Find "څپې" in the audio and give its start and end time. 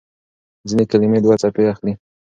1.41-1.63